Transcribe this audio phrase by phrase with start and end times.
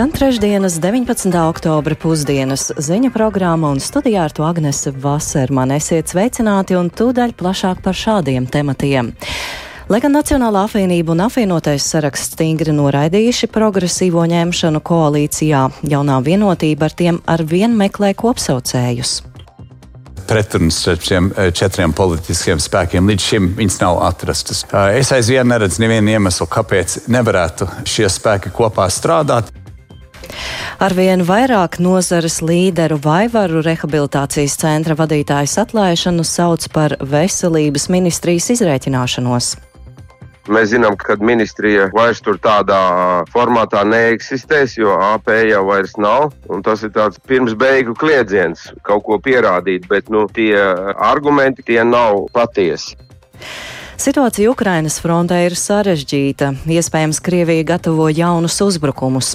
[0.00, 1.28] Skan trešdienas, 19.
[1.48, 5.74] oktobra pusdienas ziņu programma un studijā ar to Agnese Vaserman.
[5.76, 9.12] Esiet sveicināti un tūdaļ plašāk par šādiem tematiem.
[9.92, 16.96] Lai gan Nacionālā apvienība un apvienotais saraksts stingri noraidījuši progresīvo ņemšanu koalīcijā, jaunā vienotība ar
[16.96, 19.18] tiem ar vien meklē kopsaucējus
[20.30, 23.08] pretrunas starp šiem eh, četriem politiskiem spēkiem.
[23.10, 24.62] Līdz šim viņas nav atrastas.
[24.70, 29.50] Eh, es aizvien neredzu nevienu iemeslu, kāpēc nevarētu šie spēki kopā strādāt.
[30.80, 39.56] Arvien vairāk nozares līderu Vaivaru rehabilitācijas centra vadītājs atlaišanu sauc par veselības ministrijas izrēķināšanos.
[40.50, 42.78] Mēs zinām, ka ministrija vairs tur tādā
[43.30, 46.32] formātā neeksistēs, jo AP jau vairs nav.
[46.66, 50.56] Tas ir tāds pirms beigu kliedziens, kaut ko pierādīt, bet nu, tie
[50.96, 52.96] argumenti tie nav patiesi.
[54.00, 56.54] Situācija Ukrainas frontē ir sarežģīta.
[56.72, 59.34] Iespējams, Krievija gatavo jaunus uzbrukumus.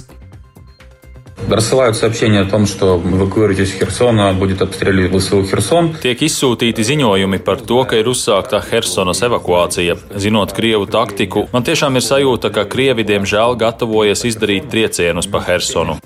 [1.49, 5.89] Рассылают сообщение о том, что эвакуируйтесь из Херсона, будет обстреливать ВСУ Херсон.
[5.99, 9.97] Tiek izsūtīti ziņojumi par to, ka ir uzsākta Hersonas evakuācija.
[10.15, 15.97] Zinot Krievu taktiku, man tiešām ir sajūta, ka Krievi diemžēl gatavojas izdarīt triecienus pa Hersonu.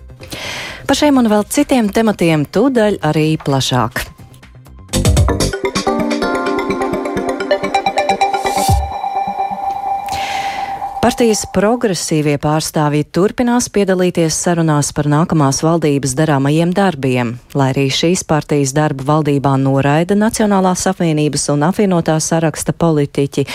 [0.88, 4.09] Par šiem un vēl citiem tematiem tūdaļ arī plašāk.
[11.11, 18.71] Partijas progresīvie pārstāvji turpinās piedalīties sarunās par nākamās valdības darāmajiem darbiem, lai arī šīs partijas
[18.77, 23.49] darbu valdībā noraida Nacionālās apvienības un apvienotā saraksta politiķi.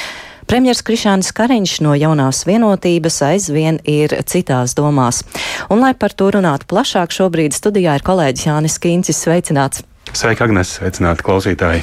[0.51, 5.23] Premjers Krišāns Kariņš no jaunās vienotības aizvien ir citās domās.
[5.69, 9.23] Un, lai par to runātu plašāk, šobrīd studijā ir kolēģis Jānis Kīncis.
[9.23, 9.87] Sveicināts!
[10.15, 11.81] Sveika, Agnēs, sveicināti klausītāji!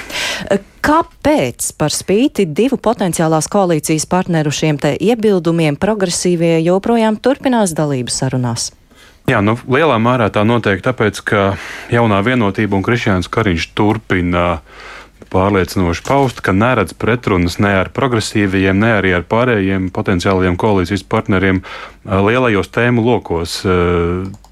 [0.83, 8.70] Kāpēc par spīti divu potenciālās koalīcijas partneru šiem te iebildumiem progresīvie joprojām turpinās dalības sarunās?
[9.28, 11.43] Jā, nu, lielā mērā tā notiek tāpēc, ka
[11.93, 14.47] jaunā vienotība un Krišjāns Kariņš turpina
[15.31, 21.62] pārliecinoši paust, ka neredz pretrunas ne ar progresīvajiem, ne arī ar pārējiem potenciālajiem koalīcijas partneriem
[22.06, 23.61] lielajos tēmu lokos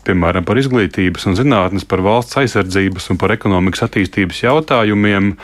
[0.07, 5.35] piemēram, par izglītības un zinātnes, par valsts aizsardzības un par ekonomikas attīstības jautājumiem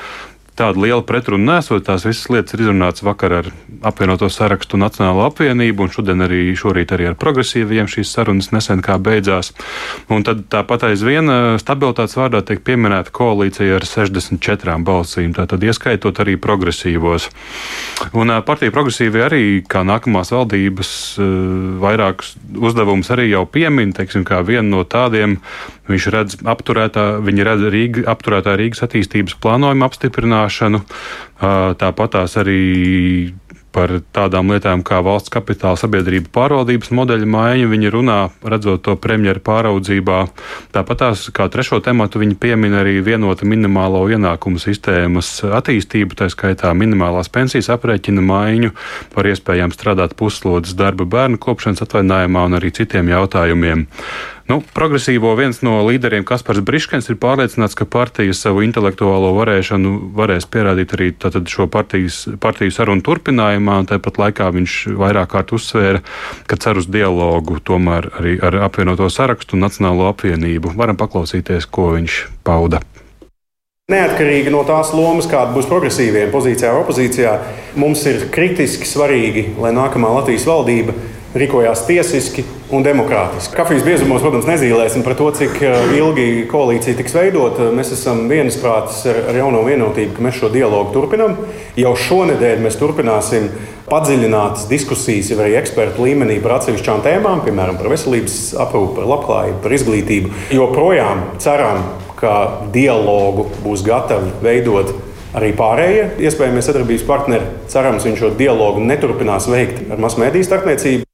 [0.56, 1.84] tāda liela pretruna nesot.
[1.86, 3.50] Tās visas lietas ir izrunātas vakar ar
[3.86, 8.96] apvienoto sarakstu Nacionālo apvienību, un šodien arī šorīt arī ar progresīviem šīs sarunas nesen kā
[9.02, 9.52] beidzās.
[10.12, 11.30] Un tad tāpat aizvien
[11.60, 17.28] stabilitātes vārdā tiek pieminēta koalīcija ar 64 balsīm, tātad ieskaitot arī progresīvos.
[18.16, 20.92] Un partija progresīvi arī kā nākamās valdības
[21.82, 25.38] vairākus uzdevumus arī jau piemin, teiksim, kā vienu no tādiem
[25.91, 30.82] viņš redz apturētā, viņi redz Rīga, apturētā Rīgas attīstības plānojuma apstiprināšanu.
[31.80, 32.62] Tāpat tās arī
[33.76, 37.66] par tādām lietām kā valsts kapitāla sabiedrība pārvaldības modeļa maiņa.
[37.69, 40.20] Viņi runā, redzot to premjeru pāraudzībā.
[40.72, 46.72] Tāpat tās kā trešo tematu viņi piemin arī vienota minimālo ienākumu sistēmas attīstību, tā skaitā
[46.72, 48.72] minimālās pensijas aprēķina maiņu,
[49.12, 53.84] par iespējām strādāt puslodes darba bērnu kopšanas atvaļinājumā un arī citiem jautājumiem.
[54.46, 60.46] Nu, progresīvo viens no līderiem, Kaspars Briškens, ir pārliecināts, ka partija savu intelektuālo varēšanu varēs
[60.46, 61.08] pierādīt arī
[61.50, 66.04] šo partijas, partiju sarunu turpinājumā, tāpat laikā viņš vairāk kārt uzsvēra,
[66.46, 70.76] ka cer uz dialogu tomēr arī ar apvienoto sarakstu un Nacionālo apvienību.
[70.78, 72.84] Varam paklausīties, ko viņš pauda.
[73.90, 77.34] Neatkarīgi no tās lomas, kāda būs progresīviem pozīcijā vai opozīcijā,
[77.78, 80.94] mums ir kritiski svarīgi, lai nākamā Latvijas valdība
[81.41, 83.54] rīkojās tiesiski un demokrātiski.
[83.56, 87.70] Kafijas biezumos, protams, nezīmēsim par to, cik eh, ilgi koalīcija tiks veidota.
[87.76, 91.36] Mēs esam viensprātis ar, ar jauno vienotību, ka mēs šo dialogu turpinām.
[91.78, 93.50] Jau šonadēļ mēs turpināsim
[93.86, 99.76] padziļinātas diskusijas arī ekspertu līmenī par atsevišķām tēmām, piemēram, par veselības aprūpi, par labklājību, par
[99.78, 100.32] izglītību.
[100.56, 101.84] Joprojām ceram,
[102.16, 102.36] ka
[102.74, 104.94] dialogu būs gatavi veidot
[105.36, 107.50] arī pārējie iespējamie sadarbības partneri.
[107.72, 111.05] Cerams, viņš šo dialogu neturpinās veikt ar masmediju starpniecību.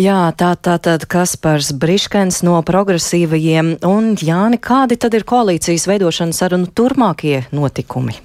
[0.00, 6.70] Jā, tā tad Kaspars Briškens no progresīvajiem un Jāni, kādi tad ir koalīcijas veidošanas sarunu
[6.72, 8.16] turmākie notikumi?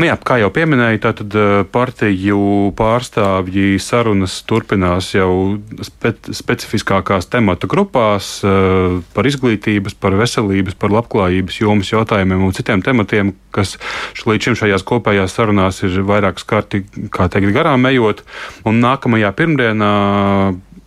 [0.00, 7.68] Nu jā, kā jau minēju, tad eh, partiju pārstāvji sarunas turpinās jau spe specifiskākās tematu
[7.68, 13.76] grupās eh, par izglītības, par veselības, par labklājības jomas jautājumiem un citiem tematiem, kas
[14.24, 16.80] līdz šim šajās kopējās sarunās ir vairāk skarti,
[17.12, 18.24] kā teikt, garām ejot.
[18.64, 19.94] Un nākamajā pirmdienā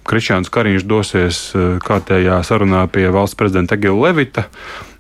[0.08, 4.48] Krišjāns Kariņš dosies eh, kārtējā sarunā pie valsts prezidenta Egila Levita.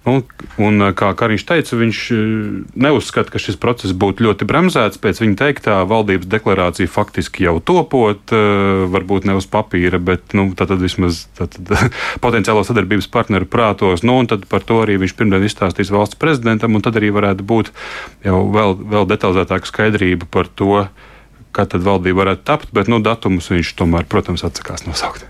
[0.03, 0.19] Un,
[0.59, 1.99] un kā Kariņš teica, viņš
[2.75, 4.99] neuzskata, ka šis process būtu ļoti bremzēts.
[4.99, 8.33] Pēc viņa teiktā, valdības deklarācija faktiski jau topot,
[8.91, 11.55] varbūt ne uz papīra, bet nu, tad, vismaz tad,
[12.25, 14.03] potenciālo sadarbības partneru prātos.
[14.03, 17.71] Nu, tad par to arī viņš pirmdien izstāstīs valsts prezidentam, un tad arī varētu būt
[18.27, 20.83] vēl, vēl detalizētāka skaidrība par to,
[21.53, 25.27] kad tad valdība varētu tapt, bet nu, datumus viņš tomēr, protams, atsakās nosaukt.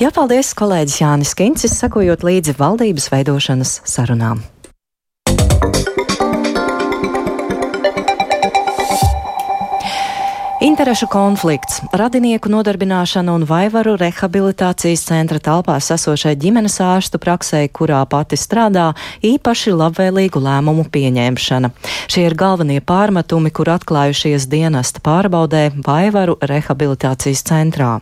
[0.00, 4.42] Jā, paldies, kolēģis Jānis Kincis, sakojot līdzi valdības veidošanas sarunām.
[10.76, 18.36] Interešu konflikts, radinieku nodarbināšana un vaivaru rehabilitācijas centra telpās esošai ģimenes ārstu praksē, kurā pati
[18.36, 18.90] strādā,
[19.24, 21.70] īpaši labvēlīgu lēmumu pieņemšana.
[22.12, 27.94] Šie ir galvenie pārmetumi, kur atklājušies dienesta pārbaudē vaivaru rehabilitācijas centrā.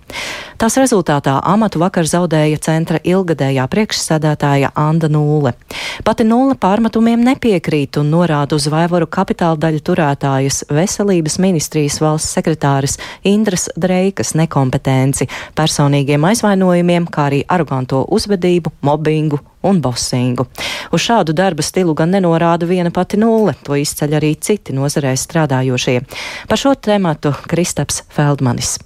[0.58, 5.54] Tās rezultātā amatu vakar zaudēja centra ilgadējā priekšsēdētāja Anda Nūle.
[6.02, 12.63] Pati Nūle pārmetumiem nepiekrīt un norāda uz vaivaru kapitāla daļu turētājas veselības ministrijas valsts sekretāra
[12.64, 20.46] sekretāras Indras Dreikas nekompetenci, personīgiem aizvainojumiem, kā arī aroganto uzvedību, mobbingu un bosingu.
[20.92, 26.00] Uz šādu darba stilu gan nenorāda viena pati nulle, to izceļ arī citi nozarē strādājošie.
[26.48, 28.78] Par šo tēmatu Kristaps Feldmanis.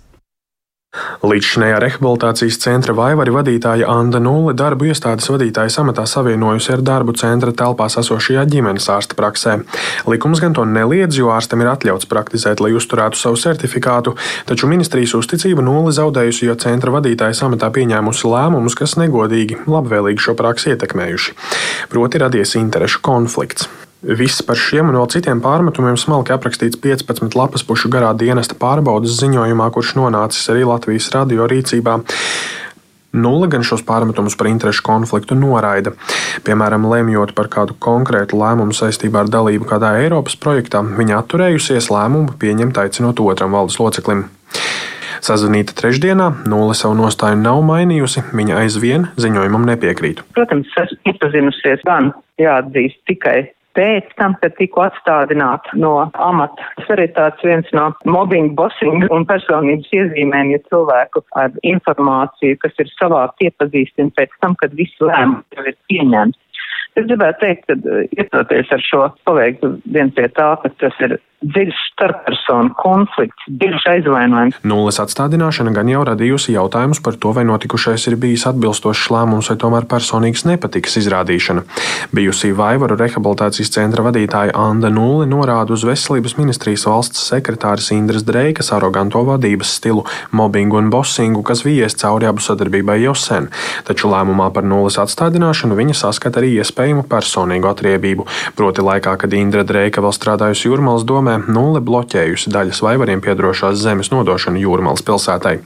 [1.23, 7.55] Līdzšinējā rehabilitācijas centra vaivari vadītāja Anna Nulle darbu iestādes vadītājas amatā savienojusi ar darbu centra
[7.57, 9.59] telpās esošajā ģimenes ārsta praksē.
[10.11, 14.15] Likums gan to neliedz, jo ārstam ir atļauts praktizēt, lai uzturētu savu certifikātu,
[14.49, 20.39] taču ministrijas uzticību Nulle zaudējusi, jo centra vadītājas amatā pieņēmusi lēmumus, kas negodīgi, labvēlīgi šo
[20.39, 21.37] praksi ietekmējuši.
[21.93, 23.69] Proti radies interešu konflikts.
[23.99, 29.17] Viss par šiem un vēl citiem pārmetumiem smalki aprakstīts 15 lapas pušu garā dienesta pārbaudas
[29.19, 31.97] ziņojumā, kurš nonācis arī Latvijas radio rīcībā.
[33.19, 35.97] Nulle gan šos pārmetumus par interešu konfliktu noraida.
[36.47, 42.39] Piemēram, lemjot par kādu konkrētu lēmumu saistībā ar dalību kādā Eiropas projektā, viņa atturējusies lēmumu
[42.39, 44.29] pieņemt aicinot otram valdes loceklim.
[45.25, 50.23] Sazvanīta trešdienā, Nulle savu nostāju nav mainījusi, viņa aizvien ziņojumam nepiekrīt.
[50.39, 53.49] Protams, esmu iepazinusies gan jāatzīst tikai
[53.79, 55.93] pēc tam, kad tiku atstādināta no
[56.29, 56.67] amata.
[56.81, 62.83] Tas arī tāds viens no mobbing, bossing un personības iezīmēm, ja cilvēku ar informāciju, kas
[62.83, 66.45] ir savākt, iepazīstina pēc tam, kad viss lēmums jau ir pieņemts.
[66.99, 71.81] Es gribētu teikt, ka ietoties ar šo paveiktu vien pie tā, ka tas ir dziļš
[71.93, 74.59] starppersonu konflikts, dziļš aizvainojums.
[74.67, 79.57] Nulles atstādināšana gan jau radījusi jautājumus par to, vai notikušais ir bijis atbilstošs lēmums vai
[79.63, 81.63] tomēr personīgas nepatikas izrādīšana.
[82.15, 88.73] Bijusī Vaivaru rehabilitācijas centra vadītāja Anna Nulle norāda uz veselības ministrijas valsts sekretāras Indras Dreikas
[88.75, 93.51] aroganto vadības stilu, mobbingu un bossingu, kas vies cauri abu sadarbībai jau sen.
[93.87, 98.27] Taču lēmumā par nulles atstādināšanu viņa saskata arī iespējamu personīgu atriebību.
[98.59, 103.77] Proti laikā, kad Indra Dreika vēl strādājusi Jurmals domē, padomē nulle bloķējusi daļas vaivariem piedarošās
[103.83, 105.59] zemes nodošanu Jūrmālas pilsētai.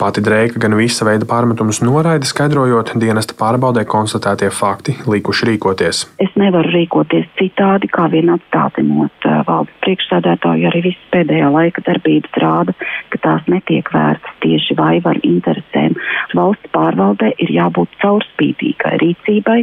[0.00, 6.02] Pati Dreika gan visa veida pārmetumus noraida, skaidrojot, dienesta pārbaudē konstatētie fakti likuši rīkoties.
[6.22, 12.40] Es nevaru rīkoties citādi, kā vien atstādinot uh, valdes priekšsēdētāju, arī visas pēdējā laika darbības
[12.40, 12.76] rāda,
[13.12, 15.98] ka tās netiek vērstas tieši vaivaru interesēm.
[16.36, 19.60] Valsts pārvaldē ir jābūt caurspīdīgai rīcībai,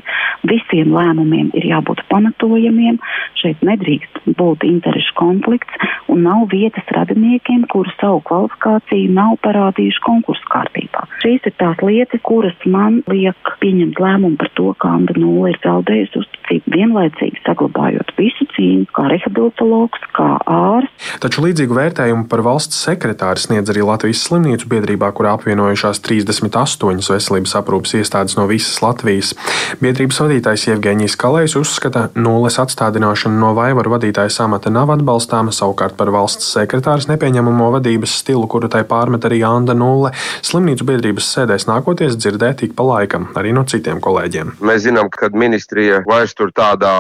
[0.50, 3.00] visiem lēmumiem ir jābūt pamatojamiem,
[3.40, 5.76] šeit nedrīkst būt interešu konflikts konflikts
[6.08, 11.06] un nav vietas radiniekiem, kuru savu kvalifikāciju nav parādījuši konkursu kārtībā.
[11.24, 15.60] Šīs ir tās lietas, kuras man liek pieņemt lēmumu par to, ka Anda Nula ir
[15.64, 21.14] zaudējusi uzticību, vienlaicīgi saglabājot visu cīņu, kā rehabilitologs, kā ārsts.
[21.24, 27.56] Taču līdzīgu vērtējumu par valsts sekretāri sniedz arī Latvijas slimnīcu biedrībā, kurā apvienojušās 38 veselības
[27.62, 29.34] aprūpas iestādes no visas Latvijas.
[29.82, 36.12] Biedrības vadītājs Jevgeņijs Kalējs uzskata, nulles atstādināšana no vaivaru vadītāja amata nav atbalstāma savukārt par
[36.14, 40.14] valsts sekretāras nepieņemamo vadības stilu, kuru tai pārmet arī Anna Nulle,
[40.46, 44.56] slimnīcu biedrības sēdēs nākoties dzirdēt ik pa laikam arī no citiem kolēģiem.
[44.66, 46.94] Mēs zinām, ka ministrija vairs tur tādā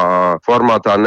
[0.47, 0.97] formātā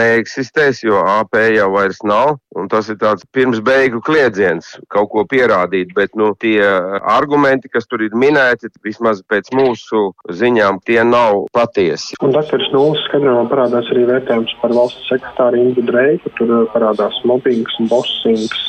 [0.40, 2.38] neeksistēs, jo AP jau vairs nav.
[2.58, 6.58] Un tas ir tāds pirms beigu kliedziens, kaut ko pierādīt, bet nu, tie
[7.06, 10.08] argumenti, kas tur ir minēti, vismaz pēc mūsu
[10.40, 12.18] ziņām, tie nav patiesi.
[12.26, 17.78] Un dakteris Nulles skaidrojumā parādās arī vērtējums par valsts sekretāru Ingu Dreiku, tur parādās mobbings
[17.78, 18.66] un bossings.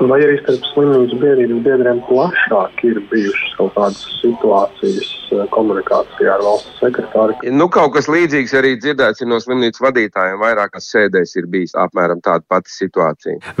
[0.00, 6.44] Vai arī starp slimnīcu biedrības biedriem plašāk ir bijušas kaut kādas situācijas eh, komunikācijā ar
[6.46, 7.36] valsts sekretāru.
[7.52, 10.40] Nu, kaut kas līdzīgs arī dzirdēts no slimnīcas vadītājiem.
[10.40, 13.09] Vairākās sēdēs ir bijis apmēram tāda pati situācija.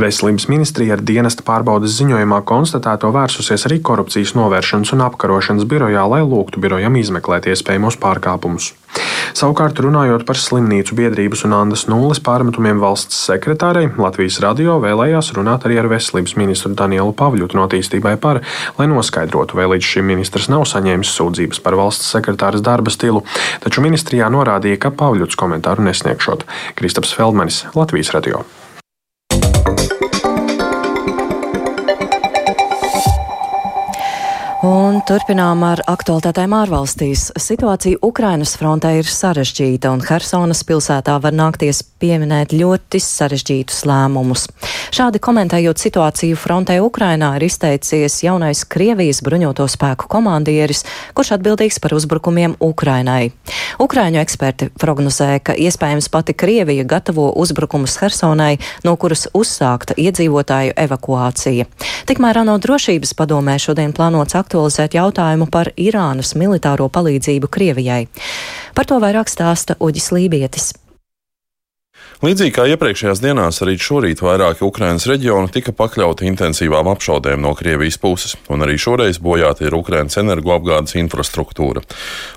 [0.00, 6.22] Veselības ministrija ar dienesta pārbaudas ziņojumā konstatēto vērsusies arī korupcijas novēršanas un apkarošanas birojā, lai
[6.26, 8.74] lūgtu birojam izmeklēt iespējamos pārkāpumus.
[9.36, 15.66] Savukārt, runājot par slimnīcu biedrības un Andas nulles pārmetumiem valsts sekretārei, Latvijas radio vēlējās runāt
[15.68, 18.42] arī ar veselības ministru Danielu Pavļutu no attīstībai par,
[18.78, 23.22] lai noskaidrotu, vai līdz šim ministrs nav saņēmis sūdzības par valsts sekretāras darba stilu,
[23.62, 26.48] taču ministrijā norādīja, ka Pavļuts komentāru nesniegšot.
[26.80, 28.42] Kristaps Feldmanis, Latvijas radio.
[35.00, 37.30] Un turpinām ar aktualitātēm ārvalstīs.
[37.40, 44.44] Situācija Ukrainas frontē ir sarežģīta, un Hersonas pilsētā var nākties pieminēt ļoti sarežģītus lēmumus.
[44.92, 50.84] Šādi komentējot situāciju frontē Ukrainā ir izteicies jaunais Krievijas bruņoto spēku komandieris,
[51.16, 53.32] kurš atbildīgs par uzbrukumiem Ukrainai.
[53.80, 61.70] Ukraiņu eksperti prognozē, ka iespējams pati Krievija gatavo uzbrukumus Hersonai, no kuras uzsākta iedzīvotāju evakuācija.
[62.10, 68.06] Tikmēr ANO drošības padomē šodien plānots aktualizēt jautājumu par Irānas militāro palīdzību Krievijai.
[68.74, 70.72] Par to vairāk stāsta Uģis Lībietis.
[72.20, 77.96] Līdzīgi kā iepriekšējās dienās, arī šorīt vairāki Ukrainas reģioni tika pakļauti intensīvām apšaudēm no Krievijas
[78.02, 81.80] puses, un arī šoreiz bojāta ir Ukrainas energoapgādes infrastruktūra.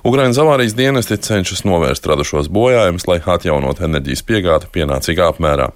[0.07, 5.73] Ukrainas avārijas dienesti cenšas novērst radušos bojājumus, lai atjaunotu enerģijas piegādi pienācīgā apmērā.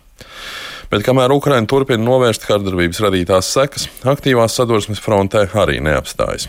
[0.88, 6.48] Bet kamēr Ukraina turpina novērst kārdarbības radītās sekas, aktīvās sadursmes frontē arī neapstājas.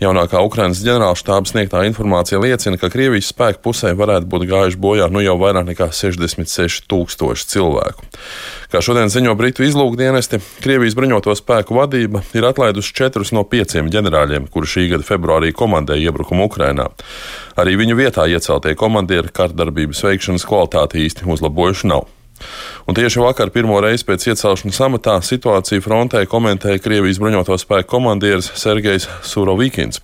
[0.00, 5.20] Jaunākā Ukrainas ģenerālštāba sniegtā informācija liecina, ka Krievijas spēku pusē varētu būt gājuši bojā nu
[5.20, 8.08] jau vairāk nekā 66 tūkstoši cilvēku.
[8.72, 14.48] Kā šodien ziņo Britu izlūkdienesti, Krievijas bruņoto spēku vadība ir atlaidusi četrus no pieciem ģenerāļiem,
[14.48, 16.88] kuri šī gada februārī komandēja iebrukumu Ukrainā.
[17.60, 22.08] Arī viņu vietā ieceltie komandieri kārdarbības veikšanas kvalitāti īsti uzlabojuši nav.
[22.86, 28.52] Un tieši vakar, pirmo reizi pēc iecelšanas amatā, situāciju frontē komentēja Krievijas bruņoto spēku komandieris
[28.54, 29.98] Sergejs Surovikins.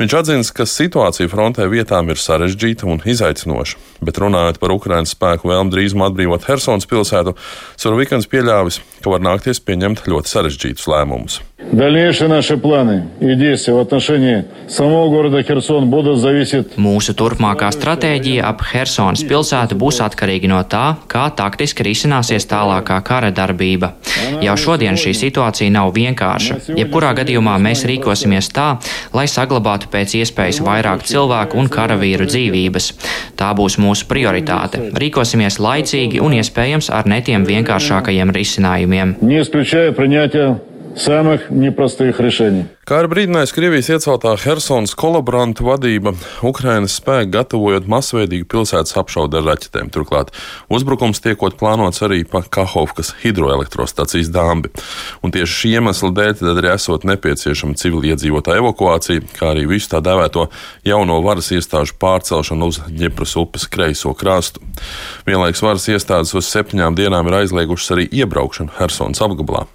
[0.00, 5.54] Viņš atzina, ka situācija frontē vietām ir sarežģīta un izaicinoša, bet runājot par Ukraiņas spēku
[5.54, 7.38] vēlmu drīzumā atbrīvot Helsons pilsētu,
[7.78, 11.44] Surovikins pieļāvis, ka var nākties pieņemt ļoti sarežģītus lēmumus.
[16.76, 23.02] Mūsu turpmākā stratēģija ap Helsonas pilsētu būs atkarīga no tā, kā taktiski risinās risināsies tālākā
[23.04, 23.94] kara darbība.
[24.40, 26.72] Jau šodien šī situācija nav vienkārša.
[26.76, 28.78] Jebkurā gadījumā mēs rīkosimies tā,
[29.12, 32.92] lai saglabātu pēc iespējas vairāk cilvēku un karavīru dzīvības.
[33.36, 34.92] Tā būs mūsu prioritāte.
[34.96, 39.16] Rīkosimies laicīgi un iespējams ar netiem vienkāršākajiem risinājumiem
[40.95, 42.65] Не исключая принятия самых непростых решений.
[42.85, 49.45] Kā ar brīdinājis Krievijas ieceltā Helsonas kolaboranta vadība, Ukrainas spēki gatavojot masveidīgu pilsētas apšaudu ar
[49.51, 49.91] raķetēm.
[49.93, 50.33] Turklāt
[50.67, 54.73] uzbrukums tiekot plānots arī pa Kahovkas hidroelektrostacijas dambi.
[55.23, 60.01] Un tieši šī iemesla dēļ tad arī esot nepieciešama civiliedzīvotāja evakuācija, kā arī visu tā
[60.03, 60.49] dēvēto
[60.87, 64.59] jauno varas iestāžu pārcelšanu uz Ņepras upes kreiso krastu.
[65.29, 69.69] Vienlaiks varas iestādes uz septiņām dienām ir aizliegušas arī iebraukšanu Helsonas apgabalā.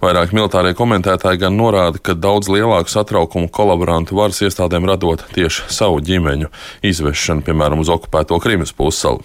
[0.00, 5.98] Vairāk militārie komentētāji gan norāda, ka daudz lielāku satraukumu kolaborantu varas iestādēm radot tieši savu
[6.00, 6.48] ģimeņu
[6.88, 9.20] izvešanu, piemēram, uz okupēto Krimas pussalu.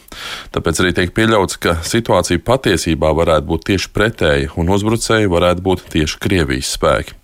[0.51, 5.85] Tāpēc arī tiek pieļauts, ka situācija patiesībā varētu būt tieši pretēja un uzbrucēji varētu būt
[5.95, 7.15] tieši Krievijas spēki.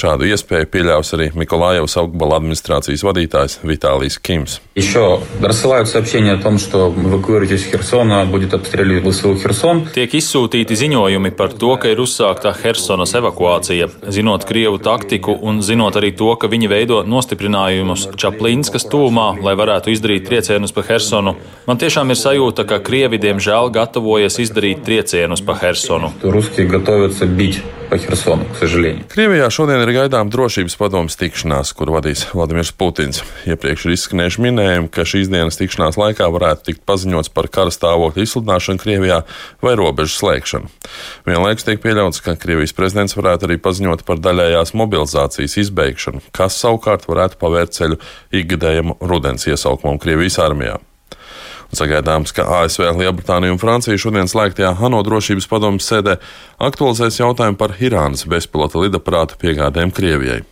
[0.00, 4.56] Šādu iespēju pieļaus arī Mikolājevas augstbala administrācijas vadītājs Vitālijs Kims.
[9.92, 12.93] Tiek izsūtīti ziņojumi par to, ka ir uzsāktā Hersona.
[12.94, 13.88] Helsonas evakuācija.
[14.08, 19.90] Zinot Krievu taktiku un zinot arī to, ka viņi veido nostiprinājumus Čaplinskas tūmā, lai varētu
[19.90, 21.34] izdarīt triecienus pa Helsonu,
[21.66, 26.12] man tiešām ir sajūta, ka Krievi diemžēl gatavojas izdarīt triecienus pa Helsonu
[27.93, 29.05] Русские готовятся бить по Херсону, к сожалению.
[29.09, 33.23] Krievijā šodien ir gaidām drošības padomas tikšanās, kur vadīs Vladimirs Putins.
[33.49, 38.25] Iepriekš ir izskanējuši minējumi, ka šīs dienas tikšanās laikā varētu tikt paziņots par kara stāvokļa
[38.25, 39.23] izsludināšanu Krievijā
[39.61, 40.69] vai robežu slēgšanu.
[41.25, 47.09] Vienlaikus tiek pieļauts, ka Krievijas prezidents varētu arī paziņot par daļējās mobilizācijas izbeigšanu, kas savukārt
[47.09, 47.99] varētu pavērt ceļu
[48.31, 50.77] ikgadējam rudens iesaukumam Krievijas armijā.
[51.78, 56.16] Sagaidāms, ka ASV, Lielbritānija un Francija šodien slēgtajā ANO drošības padomus sēdē
[56.62, 60.42] aktualizēs jautājumu par Irānas bezpilota lidaparātu piegādēm Krievijai.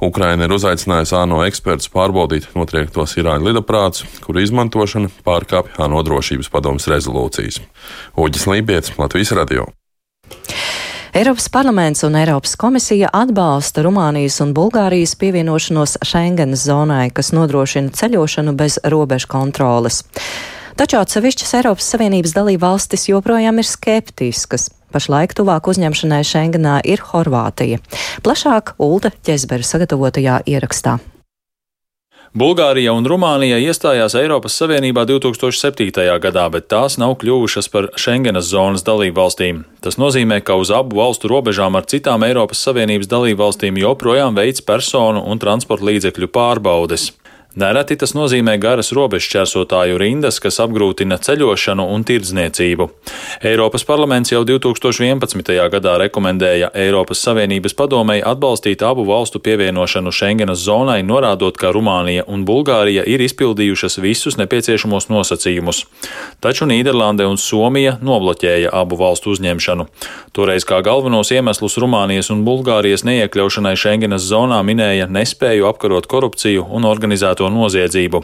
[0.00, 6.88] Ukraina ir uzaicinājusi ANO ekspertus pārbaudīt notriektos Irāņu lidaprātus, kuru izmantošana pārkāpj ANO drošības padomus
[6.92, 7.60] rezolūcijas.
[8.16, 9.66] Uģis Lībijams, Latvijas radio.
[11.18, 18.52] Eiropas parlaments un Eiropas komisija atbalsta Rumānijas un Bulgārijas pievienošanos Schengenas zonai, kas nodrošina ceļošanu
[18.54, 20.02] bez robežu kontroles.
[20.78, 24.68] Taču atsevišķas Eiropas Savienības dalība valstis joprojām ir skeptiskas.
[24.94, 27.80] Pašlaik tuvāk uzņemšanai Schengenā ir Horvātija.
[28.22, 31.00] Plašāk Ulda Ķezbera sagatavotajā ierakstā.
[32.38, 35.90] Bulgārija un Rumānija iestājās Eiropas Savienībā 2007.
[36.22, 39.62] gadā, bet tās nav kļuvušas par Schengenas zonas dalību valstīm.
[39.82, 44.62] Tas nozīmē, ka uz abu valstu robežām ar citām Eiropas Savienības dalību valstīm joprojām veids
[44.62, 47.10] personu un transporta līdzekļu pārbaudes.
[47.56, 52.86] Nereti tas nozīmē garas robežšķērsotāju rindas, kas apgrūtina ceļošanu un tirdzniecību.
[53.48, 55.48] Eiropas parlaments jau 2011.
[55.72, 62.44] gadā rekomendēja Eiropas Savienības padomei atbalstīt abu valstu pievienošanu Schengenas zonai, norādot, ka Rumānija un
[62.44, 65.86] Bulgārija ir izpildījušas visus nepieciešamos nosacījumus.
[66.44, 69.88] Taču Nīderlande un Somija nobloķēja abu valstu uzņemšanu.
[70.36, 76.84] Toreiz kā galvenos iemeslus Rumānijas un Bulgārijas neiekļaušanai Schengenas zonā minēja nespēju apkarot korupciju un
[77.38, 78.22] organizēto noziedzību.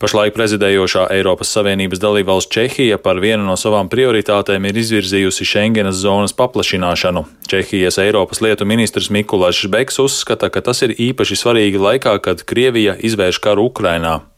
[0.00, 6.32] Pašlaik prezidējošā Eiropas Savienības dalībvalsts Čehija par vienu no savām prioritātēm ir izvirzījusi Schengenas zonas
[6.32, 7.26] paplašināšanu.
[7.46, 12.96] Čehijas Eiropas lietu ministrs Mikulāšs Beks uzskata, ka tas ir īpaši svarīgi laikā, kad Krievija
[12.96, 14.29] izvērš karu Ukrainā.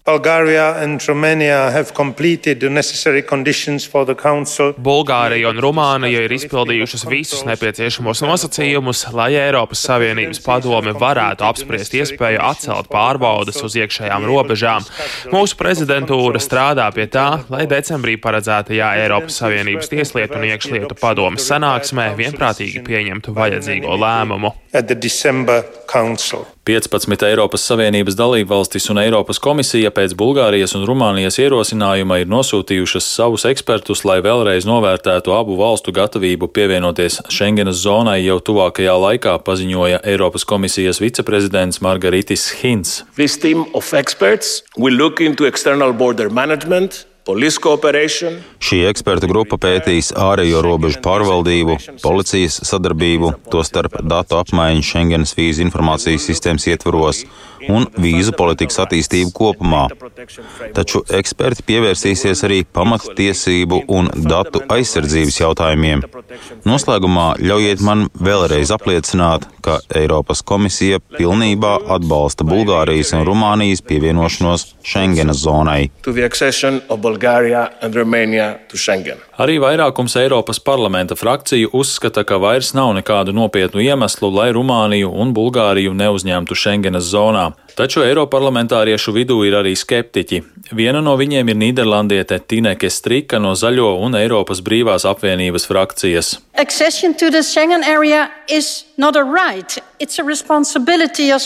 [4.82, 12.42] Bulgārija un Rumānija ir izpildījušas visus nepieciešamos nosacījumus, lai Eiropas Savienības padome varētu apspriest iespēju
[12.48, 14.90] atcelt pārbaudas uz iekšējām robežām.
[15.30, 22.10] Mūsu prezidentūra strādā pie tā, lai decembrī paredzētajā Eiropas Savienības tieslietu un iekšlietu padomes sanāksmē
[22.18, 24.56] vienprātīgi pieņemtu vajadzīgo lēmumu.
[26.64, 33.44] 15 Eiropas Savienības dalībvalstis un Eiropas komisija pēc Bulgārijas un Rumānijas ierosinājuma ir nosūtījušas savus
[33.50, 40.48] ekspertus, lai vēlreiz novērtētu abu valstu gatavību pievienoties Schengenas zonai jau tuvākajā laikā, paziņoja Eiropas
[40.48, 43.02] komisijas viceprezidents Margaritis Hins.
[47.22, 56.26] Šī ekspertu grupa pētīs ārējo robežu pārvaldību, policijas sadarbību, tostarp datu apmaiņu Schengenas vīzu informācijas
[56.26, 57.22] sistēmas ietvaros
[57.70, 59.84] un vīzu politikas attīstību kopumā.
[60.74, 66.02] Taču eksperti pievērsīsies arī pamattiesību un datu aizsardzības jautājumiem.
[66.66, 75.44] Noslēgumā ļaujiet man vēlreiz apliecināt, ka Eiropas komisija pilnībā atbalsta Bulgārijas un Rumānijas pievienošanos Schengenas
[75.44, 75.90] zonai.
[77.12, 79.20] Bulgārija un Rumānija to Schengen.
[79.42, 85.32] Arī vairākums Eiropas parlamenta frakciju uzskata, ka vairs nav nekādu nopietnu iemeslu, lai Rumāniju un
[85.34, 87.48] Bulgāriju neuzņemtu Schengenas zonā.
[87.74, 90.42] Taču Eiroparlamentāriešu vidū ir arī skeptiķi.
[90.76, 96.36] Viena no viņiem ir Nīderlandiete Tineke Strika no Zaļo un Eiropas brīvās apvienības frakcijas.
[96.52, 96.68] Right.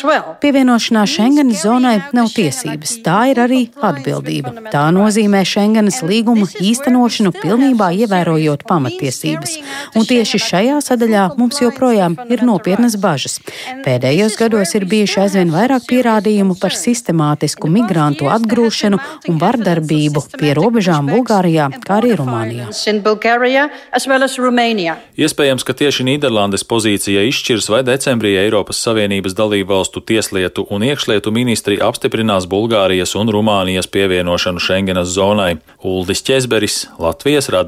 [0.04, 0.34] Well.
[0.42, 4.50] Pievienošanās Schengenas zonai nav tiesības, tā ir arī atbildība.
[4.74, 9.58] Tā nozīmē Schengenas līguma īstenošanu pilnībā ievērojot pamatiesības.
[9.96, 13.38] Un tieši šajā sadaļā mums joprojām ir nopietnas bažas.
[13.86, 20.54] Pēdējos gados ir bijuši aizvien vairāk pierādījumu pierādījumu par sistemātisku migrantu atgrūšanu un vardarbību pie
[20.56, 22.68] robežām Bulgārijā, kā arī Rumānijā.
[25.16, 31.32] Iespējams, ka tieši Nīderlandes pozīcija izšķirs, vai decembrī Eiropas Savienības dalību valstu tieslietu un iekšlietu
[31.34, 35.56] ministri apstiprinās Bulgārijas un Rumānijas pievienošanu Schengenas zonai.
[35.82, 37.65] Uldis Česberis, Latvijas radio.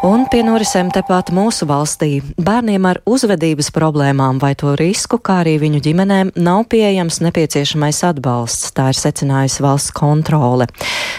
[0.00, 5.58] Un pie norisēm tepat mūsu valstī bērniem ar uzvedības problēmām vai to risku, kā arī
[5.60, 10.70] viņu ģimenēm, nav pieejams nepieciešamais atbalsts, tā ir secinājusi valsts kontrole.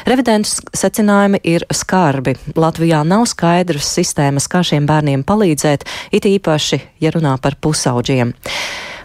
[0.09, 2.33] Revidentus secinājumi ir skarbi.
[2.55, 8.33] Latvijā nav skaidras sistēmas, kā šiem bērniem palīdzēt, it īpaši, ja runā par pusauģiem.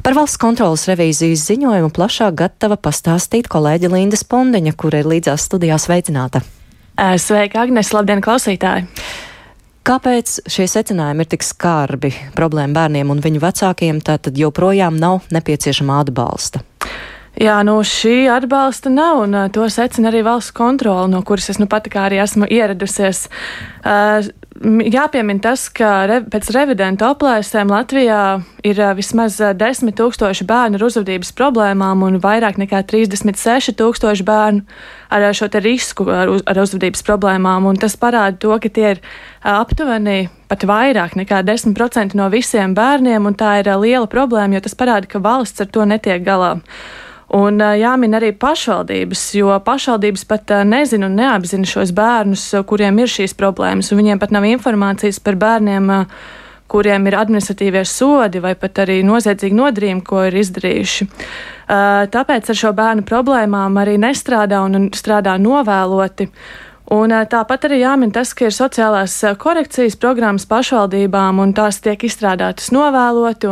[0.06, 5.88] Par valsts kontrolas revīzijas ziņojumu plašāk gatava pastāstīt kolēģi Linda Spondeņa, kur ir līdzās studijās
[5.90, 6.44] veicināta.
[7.18, 8.86] Sveika, Agnes, labdien, klausītāji!
[9.90, 15.98] Kāpēc šie secinājumi ir tik skarbi problēma bērniem un viņu vecākiem, tātad joprojām nav nepieciešama
[16.04, 16.62] atbalsta?
[17.36, 21.60] Jā, nu šī atbalsta nav, un uh, to secina arī valsts kontrole, no kuras es
[21.60, 23.26] nu pat kā arī esmu ieradusies.
[23.84, 24.24] Uh,
[24.64, 28.22] jāpiemina tas, ka re, pēc revidentu aplēsēm Latvijā
[28.64, 34.64] ir uh, vismaz 10 tūkstoši bērnu ar uzvedības problēmām un vairāk nekā 36 tūkstoši bērnu
[35.12, 37.68] ar šo risku ar, uz, ar uzvedības problēmām.
[37.68, 39.06] Un tas parāda to, ka tie ir
[39.44, 44.78] aptuveni pat vairāk nekā 10% no visiem bērniem, un tā ir liela problēma, jo tas
[44.78, 46.56] parāda, ka valsts ar to netiek galā.
[47.34, 53.34] Un jāmin arī pašvaldības, jo pašvaldības pat nezina un neapzina šos bērnus, kuriem ir šīs
[53.34, 55.90] problēmas, un viņiem pat nav informācijas par bērniem,
[56.70, 61.08] kuriem ir administratīvie sodi vai pat arī noziedzīgi nodarījumi, ko ir izdarījuši.
[62.14, 66.30] Tāpēc ar šo bērnu problēmām arī nestrādā un strādā novēloti.
[66.94, 72.70] Un tāpat arī jāmin tas, ka ir sociālās korekcijas programmas pašvaldībām, un tās tiek izstrādātas
[72.70, 73.50] novēloti.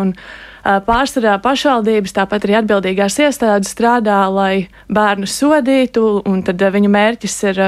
[0.65, 7.61] Pārsvarā pašvaldības, tāpat arī atbildīgās iestādes strādā, lai bērnu sodītu, un tad viņu mērķis ir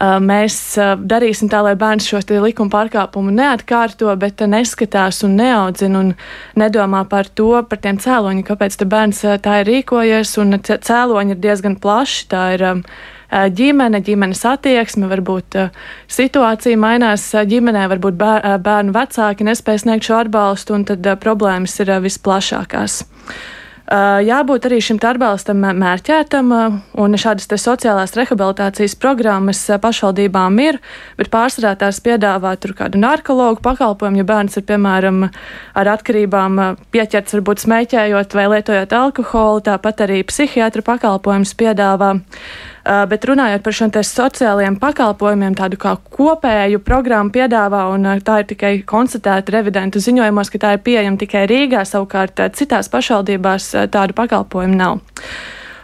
[0.00, 0.56] mēs
[1.04, 6.14] darīsim tā, lai bērns šos likuma pārkāpumu neatkārto, bet neskatās un neaudzina un
[6.56, 10.32] nedomā par to, par tiem cēloņiem, kāpēc bērns tā ir rīkojies.
[10.88, 12.24] Cēloņi ir diezgan plaši.
[12.32, 12.66] Tā ir
[13.32, 15.56] ģimene, ģimenes attieksme, varbūt
[16.12, 23.02] situācija mainās ģimenē, varbūt bērnu vecāki nespēj sniegt šo atbalstu, un tad problēmas ir visplašākās.
[23.92, 26.52] Jābūt arī šim atbalstam mērķētam,
[27.02, 30.78] un šādas sociālās rehabilitācijas programmas pašvaldībām ir,
[31.18, 35.26] bet pārsvarā tās piedāvā tur kādu narkologu pakalpojumu, ja bērns ir, piemēram,
[35.76, 36.62] ar atkarībām
[36.94, 42.14] pieķerts varbūt smēķējot vai lietojot alkoholu, tāpat arī psihiatra pakalpojumus piedāvā.
[42.82, 48.40] Uh, bet runājot par šiem sociālajiem pakalpojumiem, tādu kā kopēju programmu piedāvā, un uh, tā
[48.42, 53.70] ir tikai konstatēta revidentu ziņojumos, ka tā ir pieejama tikai Rīgā, savukārt uh, citās pašvaldībās
[53.94, 54.98] tādu pakalpojumu nav.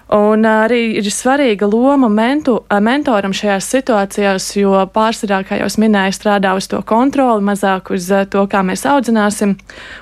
[0.08, 6.54] Un arī ir svarīga loma mentu, mentoram šajās situācijās, jo pārsvarā, kā jau minēju, strādā
[6.56, 9.52] uz to kontroli, mazāk uz to, kā mēs audzināsim.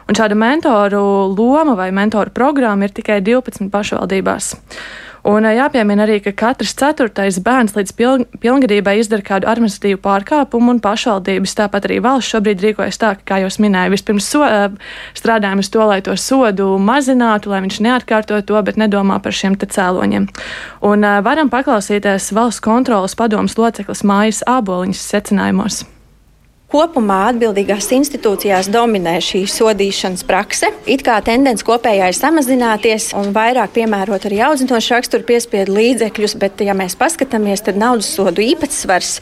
[0.06, 1.02] Un šāda mentoru
[1.34, 4.54] loma vai mentoru programma ir tikai 12 pašvaldībās.
[5.26, 7.94] Un jāpiemina arī, ka katrs ceturtais bērns līdz
[8.42, 13.40] pilngadībai izdara kādu administratīvu pārkāpumu, un pašvaldības, tāpat arī valsts šobrīd rīkojas tā, ka, kā
[13.42, 14.44] jau minēju, vispirms so,
[15.18, 19.58] strādājam uz to, lai to sodu mazinātu, lai viņš neatkārto to, bet nedomā par šiem
[19.58, 20.30] cēloņiem.
[20.86, 25.82] Un varam paklausīties valsts kontrolas padomas loceklis Mājas Āboliņas secinājumos.
[26.66, 30.66] Kopumā atbildīgās institūcijās dominē šī sodīšanas prakse.
[30.90, 36.64] It kā tendence kopējā ir samazināties un vairāk piemērot arī audzinošu raksturu piespiedu līdzekļus, bet,
[36.66, 39.12] ja mēs paskatāmies, tad naudas sodu īpatsvars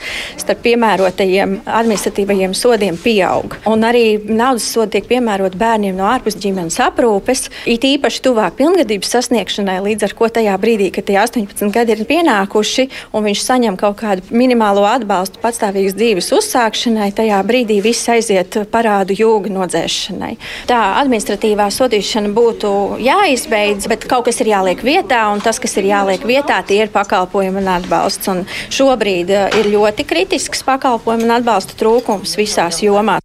[0.40, 3.58] starp piemērotajiem administratīvajiem sodiem pieaug.
[3.68, 9.12] Un arī naudas sodi tiek piemērot bērniem no ārpus ģimenes aprūpes, it īpaši tuvāk pilngadības
[9.18, 13.78] sasniegšanai, līdz ar ko tajā brīdī, kad tie 18 gadi ir pienākuši un viņš saņem
[13.84, 20.36] kaut kādu minimālo atbalstu patstāvīgas dzīves uzsākšanai, tajā tajā brīdī viss aiziet parādu jūga nodzēšanai.
[20.70, 22.70] Tā administratīvā sodīšana būtu
[23.02, 26.94] jāizbeidz, bet kaut kas ir jāliek vietā, un tas, kas ir jāliek vietā, tie ir
[26.94, 28.30] pakalpojumi un atbalsts.
[28.30, 33.24] Un šobrīd eh, ir ļoti kritisks pakalpojumu un atbalsta trūkums visās jomās.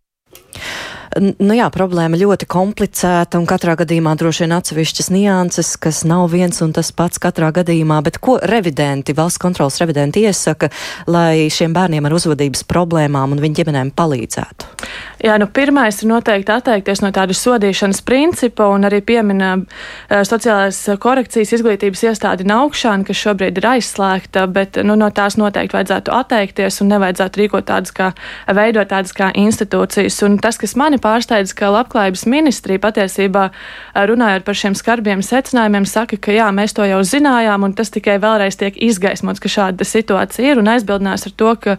[1.17, 6.61] Nu jā, problēma ļoti komplicēta un katrā gadījumā droši vien atsevišķas nianses, kas nav viens
[6.61, 10.69] un tas pats katrā gadījumā, bet ko revidenti, valsts kontrolas revidenti iesaka,
[11.09, 14.69] lai šiem bērniem ar uzvedības problēmām un viņu ģimenēm palīdzētu?
[15.19, 20.77] Jā, nu pirmais ir noteikti atteikties no tāda sodīšanas principa un arī piemina uh, sociālās
[21.01, 26.79] korekcijas izglītības iestādi Naukšana, kas šobrīd ir aizslēgta, bet nu, no tās noteikti vajadzētu atteikties
[26.85, 28.13] un nevajadzētu rīkot tādas kā,
[28.55, 30.21] veidot tādas kā institūcijas.
[30.23, 33.49] Un tas, kas mani pārsteidz, ka labklājības ministrija patiesībā
[34.09, 38.19] runājot par šiem skarbiem secinājumiem, saka, ka jā, mēs to jau zinājām un tas tikai
[38.21, 41.77] vēlreiz tiek izgaismots, ka šāda situācija ir un aizbildinās ar to, ka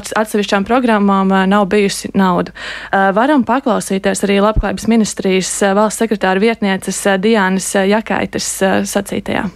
[0.00, 2.54] atsevišķām programmām nav bijusi nauda.
[2.92, 8.54] Varam paklausīties arī Labklājības ministrijas valsts sekretāra vietnieces Diānas Jakaitas
[8.92, 9.50] sacītajā.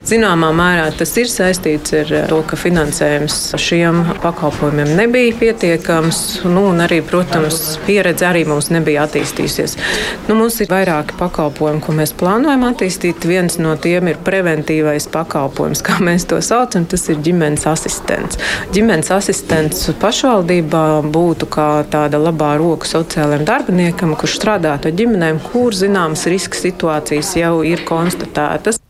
[0.00, 6.80] Zināmā mērā tas ir saistīts ar to, ka finansējums šiem pakalpojumiem nebija pietiekams, nu, un
[6.80, 9.76] arī, protams, pieredze arī mums nebija attīstījusies.
[10.24, 13.28] Nu, mums ir vairāki pakalpojumi, ko mēs plānojam attīstīt.
[13.28, 18.40] Viens no tiem ir preventīvais pakalpojums, kā mēs to saucam, tas ir ģimenes asistents.
[18.72, 25.76] Ģimenes asistents pašvaldībā būtu kā tāda labā roka sociālajiem darbiniekam, kurš strādātu ar ģimenēm, kur
[25.76, 28.80] zināmas riska situācijas jau ir konstatētas.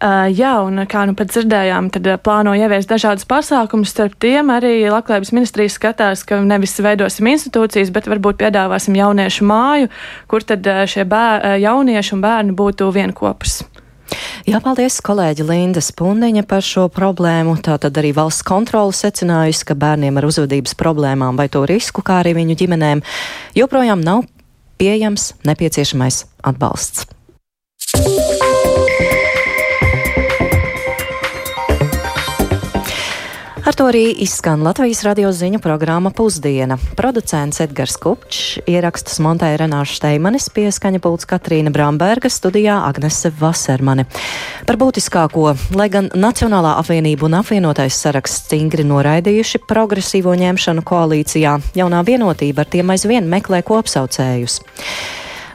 [0.00, 3.90] Uh, jā, un kā nu pat dzirdējām, tad uh, plāno ieviest dažādus pasākumus.
[3.92, 9.90] Starp tiem arī Labklājības ministrijas skatās, ka nevis veidosim institūcijas, bet varbūt piedāvāsim jauniešu māju,
[10.30, 13.60] kur tad uh, šie bēr, jaunieši un bērni būtu vienopus.
[14.48, 17.58] Jā, paldies kolēģi Linda Spundeņa par šo problēmu.
[17.60, 22.34] Tātad arī valsts kontrola secinājusi, ka bērniem ar uzvedības problēmām vai to risku, kā arī
[22.40, 23.04] viņu ģimenēm,
[23.58, 24.24] joprojām nav
[24.80, 27.04] pieejams nepieciešamais atbalsts.
[33.70, 36.74] Ar to arī izskan Latvijas radio ziņu programma Pusdiena.
[36.98, 44.08] Producents Edgars Kupčs, ierakstus montēja Renāša Steimanis, pieskaņa pults Katrīna Bramberga, studijā Agnese Vasermane.
[44.66, 52.02] Par būtiskāko, lai gan Nacionālā apvienība un apvienotais saraksts stingri noraidījuši progresīvo ņemšanu koalīcijā, jaunā
[52.10, 54.64] vienotība ar tiem aizvien meklē kopsaucējus.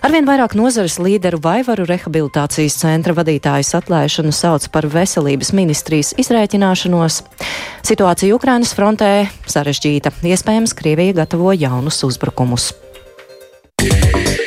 [0.06, 7.24] Arvien vairāk nozares līderu Vaivaru rehabilitācijas centra vadītājs atlaišanu sauc par veselības ministrijas izrēķināšanos.
[7.90, 9.12] Situācija Ukrainas frontē
[9.50, 10.14] sarežģīta.
[10.22, 12.76] Iespējams, Krievija gatavo jaunus uzbrukumus.
[13.82, 14.45] Yeah.